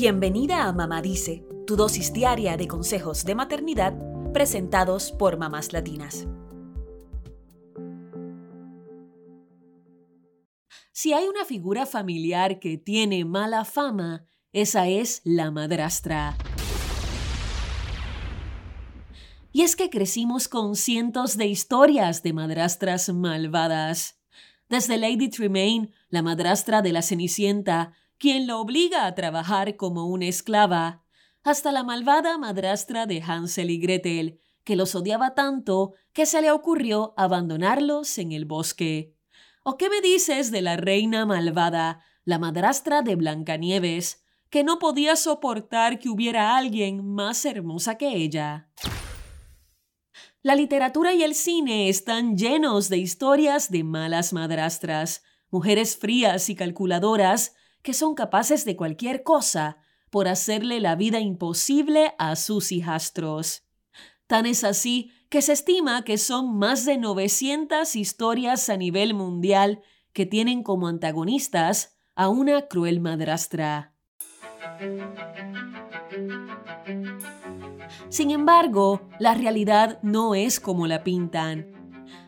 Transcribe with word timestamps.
Bienvenida 0.00 0.68
a 0.68 0.72
Mamá 0.72 1.02
Dice, 1.02 1.44
tu 1.66 1.74
dosis 1.74 2.12
diaria 2.12 2.56
de 2.56 2.68
consejos 2.68 3.24
de 3.24 3.34
maternidad 3.34 3.94
presentados 4.32 5.10
por 5.10 5.38
mamás 5.38 5.72
latinas. 5.72 6.28
Si 10.92 11.12
hay 11.12 11.26
una 11.26 11.44
figura 11.44 11.84
familiar 11.84 12.60
que 12.60 12.78
tiene 12.78 13.24
mala 13.24 13.64
fama, 13.64 14.24
esa 14.52 14.86
es 14.86 15.20
la 15.24 15.50
madrastra. 15.50 16.38
Y 19.50 19.62
es 19.62 19.74
que 19.74 19.90
crecimos 19.90 20.46
con 20.46 20.76
cientos 20.76 21.36
de 21.36 21.46
historias 21.46 22.22
de 22.22 22.32
madrastras 22.34 23.12
malvadas. 23.12 24.20
Desde 24.68 24.96
Lady 24.96 25.28
Tremaine, 25.28 25.90
la 26.08 26.22
madrastra 26.22 26.82
de 26.82 26.92
la 26.92 27.02
Cenicienta, 27.02 27.94
quien 28.18 28.46
lo 28.46 28.60
obliga 28.60 29.06
a 29.06 29.14
trabajar 29.14 29.76
como 29.76 30.06
una 30.06 30.26
esclava, 30.26 31.04
hasta 31.42 31.72
la 31.72 31.84
malvada 31.84 32.36
madrastra 32.36 33.06
de 33.06 33.22
Hansel 33.22 33.70
y 33.70 33.78
Gretel, 33.78 34.40
que 34.64 34.76
los 34.76 34.94
odiaba 34.94 35.34
tanto 35.34 35.94
que 36.12 36.26
se 36.26 36.42
le 36.42 36.50
ocurrió 36.50 37.14
abandonarlos 37.16 38.18
en 38.18 38.32
el 38.32 38.44
bosque. 38.44 39.14
¿O 39.64 39.78
qué 39.78 39.88
me 39.88 40.00
dices 40.00 40.50
de 40.50 40.62
la 40.62 40.76
reina 40.76 41.24
malvada, 41.24 42.04
la 42.24 42.38
madrastra 42.38 43.02
de 43.02 43.16
Blancanieves, 43.16 44.24
que 44.50 44.64
no 44.64 44.78
podía 44.78 45.16
soportar 45.16 45.98
que 45.98 46.08
hubiera 46.08 46.56
alguien 46.56 47.04
más 47.06 47.44
hermosa 47.44 47.96
que 47.96 48.08
ella? 48.08 48.68
La 50.42 50.54
literatura 50.54 51.14
y 51.14 51.22
el 51.22 51.34
cine 51.34 51.88
están 51.88 52.36
llenos 52.36 52.88
de 52.88 52.98
historias 52.98 53.70
de 53.70 53.84
malas 53.84 54.32
madrastras, 54.32 55.22
mujeres 55.50 55.96
frías 55.96 56.48
y 56.48 56.54
calculadoras 56.54 57.54
que 57.88 57.94
son 57.94 58.14
capaces 58.14 58.66
de 58.66 58.76
cualquier 58.76 59.22
cosa 59.22 59.78
por 60.10 60.28
hacerle 60.28 60.78
la 60.78 60.94
vida 60.94 61.20
imposible 61.20 62.12
a 62.18 62.36
sus 62.36 62.70
hijastros. 62.70 63.62
Tan 64.26 64.44
es 64.44 64.62
así 64.62 65.10
que 65.30 65.40
se 65.40 65.54
estima 65.54 66.04
que 66.04 66.18
son 66.18 66.58
más 66.58 66.84
de 66.84 66.98
900 66.98 67.96
historias 67.96 68.68
a 68.68 68.76
nivel 68.76 69.14
mundial 69.14 69.80
que 70.12 70.26
tienen 70.26 70.62
como 70.62 70.86
antagonistas 70.86 71.96
a 72.14 72.28
una 72.28 72.68
cruel 72.68 73.00
madrastra. 73.00 73.94
Sin 78.10 78.30
embargo, 78.30 79.08
la 79.18 79.32
realidad 79.32 79.98
no 80.02 80.34
es 80.34 80.60
como 80.60 80.86
la 80.86 81.04
pintan. 81.04 81.72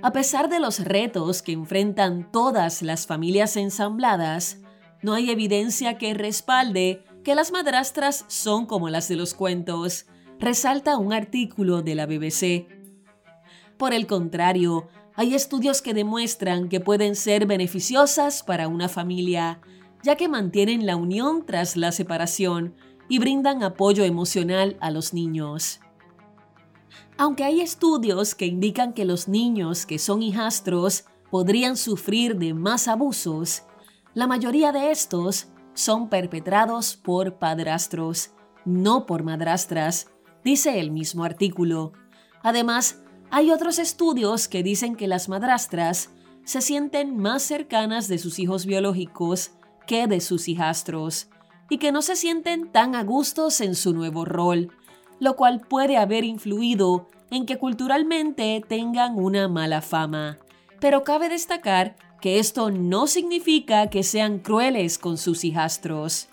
A 0.00 0.12
pesar 0.12 0.48
de 0.48 0.60
los 0.60 0.82
retos 0.82 1.42
que 1.42 1.52
enfrentan 1.52 2.32
todas 2.32 2.80
las 2.80 3.06
familias 3.06 3.58
ensambladas, 3.58 4.61
no 5.02 5.14
hay 5.14 5.30
evidencia 5.30 5.98
que 5.98 6.14
respalde 6.14 7.04
que 7.24 7.34
las 7.34 7.52
madrastras 7.52 8.24
son 8.28 8.66
como 8.66 8.88
las 8.88 9.08
de 9.08 9.16
los 9.16 9.34
cuentos, 9.34 10.06
resalta 10.38 10.96
un 10.96 11.12
artículo 11.12 11.82
de 11.82 11.94
la 11.94 12.06
BBC. 12.06 12.66
Por 13.76 13.92
el 13.92 14.06
contrario, 14.06 14.88
hay 15.14 15.34
estudios 15.34 15.82
que 15.82 15.94
demuestran 15.94 16.68
que 16.68 16.80
pueden 16.80 17.16
ser 17.16 17.46
beneficiosas 17.46 18.42
para 18.42 18.68
una 18.68 18.88
familia, 18.88 19.60
ya 20.02 20.16
que 20.16 20.28
mantienen 20.28 20.86
la 20.86 20.96
unión 20.96 21.44
tras 21.46 21.76
la 21.76 21.92
separación 21.92 22.74
y 23.08 23.18
brindan 23.18 23.62
apoyo 23.62 24.04
emocional 24.04 24.76
a 24.80 24.90
los 24.90 25.12
niños. 25.12 25.80
Aunque 27.18 27.44
hay 27.44 27.60
estudios 27.60 28.34
que 28.34 28.46
indican 28.46 28.94
que 28.94 29.04
los 29.04 29.28
niños 29.28 29.86
que 29.86 29.98
son 29.98 30.22
hijastros 30.22 31.04
podrían 31.30 31.76
sufrir 31.76 32.36
de 32.36 32.54
más 32.54 32.88
abusos, 32.88 33.64
la 34.14 34.26
mayoría 34.26 34.72
de 34.72 34.90
estos 34.90 35.48
son 35.74 36.08
perpetrados 36.08 36.96
por 36.96 37.38
padrastros, 37.38 38.30
no 38.64 39.06
por 39.06 39.22
madrastras, 39.22 40.08
dice 40.44 40.80
el 40.80 40.90
mismo 40.90 41.24
artículo. 41.24 41.92
Además, 42.42 43.02
hay 43.30 43.50
otros 43.50 43.78
estudios 43.78 44.48
que 44.48 44.62
dicen 44.62 44.96
que 44.96 45.08
las 45.08 45.28
madrastras 45.28 46.10
se 46.44 46.60
sienten 46.60 47.16
más 47.16 47.42
cercanas 47.42 48.08
de 48.08 48.18
sus 48.18 48.38
hijos 48.38 48.66
biológicos 48.66 49.52
que 49.86 50.06
de 50.06 50.20
sus 50.20 50.48
hijastros 50.48 51.30
y 51.70 51.78
que 51.78 51.92
no 51.92 52.02
se 52.02 52.16
sienten 52.16 52.70
tan 52.70 52.94
a 52.94 53.04
gustos 53.04 53.60
en 53.62 53.74
su 53.74 53.94
nuevo 53.94 54.24
rol, 54.26 54.70
lo 55.20 55.36
cual 55.36 55.60
puede 55.60 55.96
haber 55.96 56.24
influido 56.24 57.08
en 57.30 57.46
que 57.46 57.58
culturalmente 57.58 58.62
tengan 58.68 59.16
una 59.16 59.48
mala 59.48 59.80
fama. 59.80 60.38
Pero 60.80 61.02
cabe 61.02 61.30
destacar 61.30 61.96
que 62.22 62.38
esto 62.38 62.70
no 62.70 63.08
significa 63.08 63.90
que 63.90 64.04
sean 64.04 64.38
crueles 64.38 64.96
con 64.96 65.18
sus 65.18 65.44
hijastros. 65.44 66.28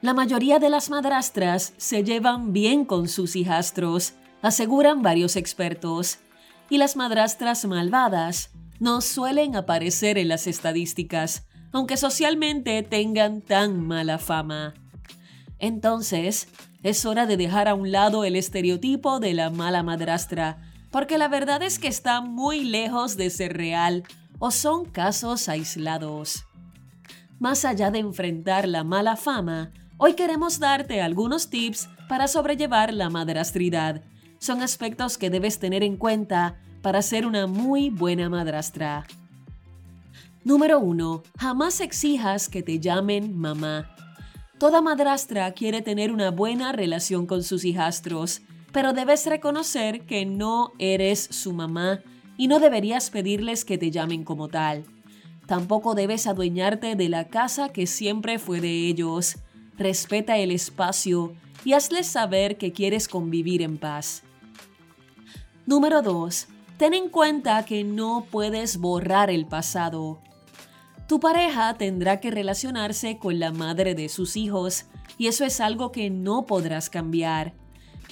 La 0.00 0.14
mayoría 0.14 0.58
de 0.58 0.70
las 0.70 0.90
madrastras 0.90 1.74
se 1.76 2.02
llevan 2.02 2.52
bien 2.52 2.84
con 2.84 3.06
sus 3.06 3.36
hijastros 3.36 4.14
aseguran 4.40 5.02
varios 5.02 5.36
expertos, 5.36 6.18
y 6.68 6.78
las 6.78 6.96
madrastras 6.96 7.64
malvadas 7.64 8.50
no 8.80 9.00
suelen 9.00 9.56
aparecer 9.56 10.18
en 10.18 10.28
las 10.28 10.46
estadísticas, 10.46 11.46
aunque 11.70 11.96
socialmente 11.96 12.82
tengan 12.82 13.40
tan 13.42 13.86
mala 13.86 14.18
fama. 14.18 14.74
Entonces, 15.58 16.48
es 16.82 17.04
hora 17.04 17.26
de 17.26 17.36
dejar 17.36 17.68
a 17.68 17.74
un 17.74 17.92
lado 17.92 18.24
el 18.24 18.36
estereotipo 18.36 19.20
de 19.20 19.34
la 19.34 19.50
mala 19.50 19.82
madrastra, 19.82 20.58
porque 20.90 21.18
la 21.18 21.28
verdad 21.28 21.62
es 21.62 21.78
que 21.78 21.88
está 21.88 22.20
muy 22.20 22.64
lejos 22.64 23.16
de 23.16 23.30
ser 23.30 23.56
real 23.56 24.02
o 24.44 24.50
son 24.50 24.86
casos 24.86 25.48
aislados. 25.48 26.44
Más 27.38 27.64
allá 27.64 27.92
de 27.92 28.00
enfrentar 28.00 28.66
la 28.66 28.82
mala 28.82 29.14
fama, 29.14 29.70
hoy 29.98 30.14
queremos 30.14 30.58
darte 30.58 31.00
algunos 31.00 31.48
tips 31.48 31.88
para 32.08 32.26
sobrellevar 32.26 32.92
la 32.92 33.08
madrastridad 33.08 34.02
son 34.40 34.60
aspectos 34.60 35.16
que 35.16 35.30
debes 35.30 35.60
tener 35.60 35.84
en 35.84 35.96
cuenta 35.96 36.56
para 36.82 37.02
ser 37.02 37.24
una 37.24 37.46
muy 37.46 37.88
buena 37.88 38.28
madrastra. 38.28 39.06
Número 40.42 40.80
1. 40.80 41.22
Jamás 41.38 41.80
exijas 41.80 42.48
que 42.48 42.64
te 42.64 42.80
llamen 42.80 43.38
mamá. 43.38 43.94
Toda 44.58 44.82
madrastra 44.82 45.52
quiere 45.52 45.82
tener 45.82 46.10
una 46.10 46.32
buena 46.32 46.72
relación 46.72 47.26
con 47.26 47.44
sus 47.44 47.64
hijastros, 47.64 48.42
pero 48.72 48.92
debes 48.92 49.24
reconocer 49.26 50.04
que 50.06 50.26
no 50.26 50.72
eres 50.80 51.28
su 51.30 51.52
mamá 51.52 52.00
y 52.36 52.48
no 52.48 52.60
deberías 52.60 53.10
pedirles 53.10 53.64
que 53.64 53.78
te 53.78 53.90
llamen 53.90 54.24
como 54.24 54.48
tal. 54.48 54.84
Tampoco 55.46 55.94
debes 55.94 56.26
adueñarte 56.26 56.94
de 56.96 57.08
la 57.08 57.28
casa 57.28 57.70
que 57.70 57.86
siempre 57.86 58.38
fue 58.38 58.60
de 58.60 58.86
ellos. 58.86 59.36
Respeta 59.76 60.38
el 60.38 60.50
espacio 60.50 61.34
y 61.64 61.72
hazles 61.72 62.06
saber 62.06 62.58
que 62.58 62.72
quieres 62.72 63.08
convivir 63.08 63.62
en 63.62 63.78
paz. 63.78 64.22
Número 65.66 66.02
2. 66.02 66.48
Ten 66.76 66.94
en 66.94 67.08
cuenta 67.08 67.64
que 67.64 67.84
no 67.84 68.26
puedes 68.30 68.78
borrar 68.78 69.30
el 69.30 69.46
pasado. 69.46 70.20
Tu 71.06 71.20
pareja 71.20 71.74
tendrá 71.74 72.20
que 72.20 72.30
relacionarse 72.30 73.18
con 73.18 73.38
la 73.38 73.52
madre 73.52 73.94
de 73.94 74.08
sus 74.08 74.36
hijos 74.36 74.86
y 75.18 75.26
eso 75.26 75.44
es 75.44 75.60
algo 75.60 75.92
que 75.92 76.10
no 76.10 76.46
podrás 76.46 76.88
cambiar. 76.88 77.52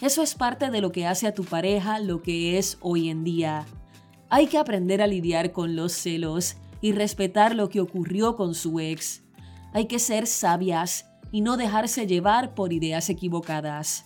Eso 0.00 0.22
es 0.22 0.34
parte 0.34 0.70
de 0.70 0.81
lo 0.81 0.92
que 0.92 1.06
hace 1.06 1.26
a 1.26 1.34
tu 1.34 1.44
pareja 1.44 1.98
lo 1.98 2.22
que 2.22 2.58
es 2.58 2.78
hoy 2.81 3.08
en 3.08 3.25
día. 3.25 3.66
Hay 4.30 4.46
que 4.46 4.58
aprender 4.58 5.02
a 5.02 5.08
lidiar 5.08 5.50
con 5.50 5.74
los 5.74 5.92
celos 5.92 6.56
y 6.80 6.92
respetar 6.92 7.56
lo 7.56 7.68
que 7.68 7.80
ocurrió 7.80 8.36
con 8.36 8.54
su 8.54 8.78
ex. 8.78 9.22
Hay 9.72 9.86
que 9.86 9.98
ser 9.98 10.28
sabias 10.28 11.06
y 11.32 11.41
no 11.41 11.56
dejarse 11.56 12.06
llevar 12.06 12.54
por 12.54 12.72
ideas 12.72 13.10
equivocadas. 13.10 14.04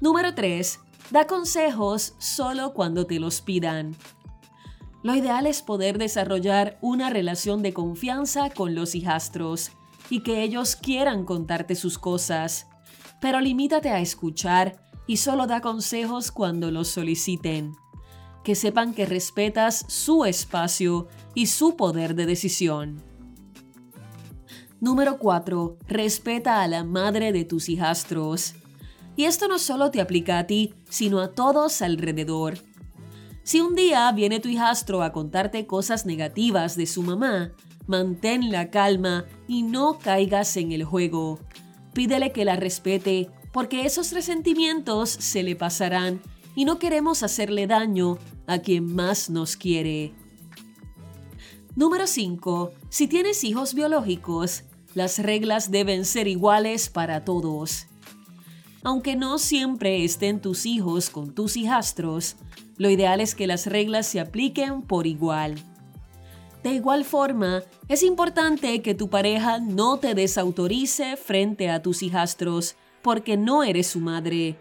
Número 0.00 0.34
3. 0.34 0.80
Da 1.10 1.26
consejos 1.26 2.14
solo 2.18 2.72
cuando 2.72 3.06
te 3.06 3.20
los 3.20 3.42
pidan. 3.42 3.94
Lo 5.02 5.14
ideal 5.14 5.46
es 5.46 5.62
poder 5.62 5.98
desarrollar 5.98 6.78
una 6.80 7.10
relación 7.10 7.62
de 7.62 7.74
confianza 7.74 8.48
con 8.50 8.74
los 8.74 8.94
hijastros 8.94 9.70
y 10.08 10.22
que 10.22 10.42
ellos 10.42 10.76
quieran 10.76 11.24
contarte 11.24 11.74
sus 11.74 11.98
cosas, 11.98 12.66
pero 13.20 13.40
limítate 13.40 13.90
a 13.90 14.00
escuchar 14.00 14.80
y 15.06 15.18
solo 15.18 15.46
da 15.46 15.60
consejos 15.60 16.32
cuando 16.32 16.70
los 16.70 16.88
soliciten. 16.88 17.74
Que 18.48 18.54
sepan 18.54 18.94
que 18.94 19.04
respetas 19.04 19.84
su 19.88 20.24
espacio 20.24 21.06
y 21.34 21.48
su 21.48 21.76
poder 21.76 22.14
de 22.14 22.24
decisión. 22.24 23.02
Número 24.80 25.18
4. 25.18 25.76
Respeta 25.86 26.62
a 26.62 26.66
la 26.66 26.82
madre 26.82 27.30
de 27.32 27.44
tus 27.44 27.68
hijastros. 27.68 28.54
Y 29.16 29.24
esto 29.24 29.48
no 29.48 29.58
solo 29.58 29.90
te 29.90 30.00
aplica 30.00 30.38
a 30.38 30.46
ti, 30.46 30.72
sino 30.88 31.20
a 31.20 31.34
todos 31.34 31.82
alrededor. 31.82 32.56
Si 33.42 33.60
un 33.60 33.74
día 33.74 34.10
viene 34.12 34.40
tu 34.40 34.48
hijastro 34.48 35.02
a 35.02 35.12
contarte 35.12 35.66
cosas 35.66 36.06
negativas 36.06 36.74
de 36.74 36.86
su 36.86 37.02
mamá, 37.02 37.52
mantén 37.86 38.50
la 38.50 38.70
calma 38.70 39.26
y 39.46 39.62
no 39.62 39.98
caigas 39.98 40.56
en 40.56 40.72
el 40.72 40.84
juego. 40.84 41.38
Pídele 41.92 42.32
que 42.32 42.46
la 42.46 42.56
respete, 42.56 43.28
porque 43.52 43.84
esos 43.84 44.10
resentimientos 44.12 45.10
se 45.10 45.42
le 45.42 45.54
pasarán 45.54 46.22
y 46.54 46.64
no 46.64 46.78
queremos 46.78 47.22
hacerle 47.22 47.66
daño 47.66 48.16
a 48.48 48.58
quien 48.58 48.92
más 48.92 49.30
nos 49.30 49.56
quiere. 49.56 50.12
Número 51.76 52.08
5. 52.08 52.72
Si 52.88 53.06
tienes 53.06 53.44
hijos 53.44 53.74
biológicos, 53.74 54.64
las 54.94 55.20
reglas 55.20 55.70
deben 55.70 56.04
ser 56.04 56.26
iguales 56.26 56.88
para 56.88 57.24
todos. 57.24 57.86
Aunque 58.82 59.14
no 59.14 59.38
siempre 59.38 60.04
estén 60.04 60.40
tus 60.40 60.66
hijos 60.66 61.10
con 61.10 61.34
tus 61.34 61.56
hijastros, 61.56 62.36
lo 62.78 62.90
ideal 62.90 63.20
es 63.20 63.34
que 63.34 63.46
las 63.46 63.66
reglas 63.66 64.06
se 64.06 64.18
apliquen 64.18 64.82
por 64.82 65.06
igual. 65.06 65.54
De 66.62 66.72
igual 66.72 67.04
forma, 67.04 67.62
es 67.86 68.02
importante 68.02 68.82
que 68.82 68.94
tu 68.94 69.10
pareja 69.10 69.60
no 69.60 69.98
te 69.98 70.14
desautorice 70.14 71.16
frente 71.16 71.70
a 71.70 71.82
tus 71.82 72.02
hijastros 72.02 72.76
porque 73.02 73.36
no 73.36 73.62
eres 73.62 73.88
su 73.88 74.00
madre. 74.00 74.58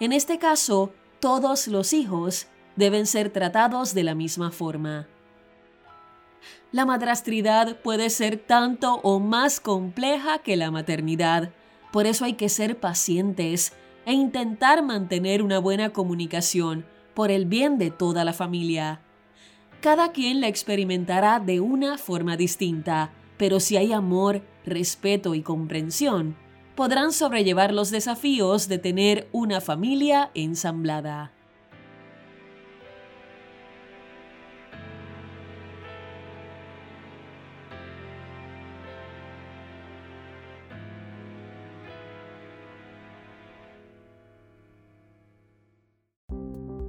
En 0.00 0.12
este 0.12 0.38
caso, 0.38 0.92
todos 1.20 1.68
los 1.68 1.92
hijos 1.92 2.48
deben 2.76 3.06
ser 3.06 3.30
tratados 3.30 3.94
de 3.94 4.04
la 4.04 4.14
misma 4.14 4.50
forma. 4.50 5.08
La 6.72 6.84
madrastridad 6.84 7.80
puede 7.80 8.10
ser 8.10 8.38
tanto 8.38 9.00
o 9.02 9.18
más 9.18 9.60
compleja 9.60 10.38
que 10.38 10.56
la 10.56 10.70
maternidad, 10.70 11.50
por 11.92 12.06
eso 12.06 12.24
hay 12.24 12.34
que 12.34 12.48
ser 12.48 12.78
pacientes 12.78 13.72
e 14.04 14.12
intentar 14.12 14.82
mantener 14.82 15.42
una 15.42 15.58
buena 15.58 15.90
comunicación 15.92 16.84
por 17.14 17.30
el 17.30 17.46
bien 17.46 17.78
de 17.78 17.90
toda 17.90 18.24
la 18.24 18.32
familia. 18.32 19.00
Cada 19.80 20.12
quien 20.12 20.40
la 20.40 20.48
experimentará 20.48 21.40
de 21.40 21.60
una 21.60 21.98
forma 21.98 22.36
distinta, 22.36 23.12
pero 23.38 23.60
si 23.60 23.76
hay 23.76 23.92
amor, 23.92 24.42
respeto 24.64 25.34
y 25.34 25.42
comprensión, 25.42 26.36
podrán 26.74 27.12
sobrellevar 27.12 27.72
los 27.72 27.90
desafíos 27.90 28.68
de 28.68 28.78
tener 28.78 29.28
una 29.32 29.60
familia 29.60 30.30
ensamblada. 30.34 31.32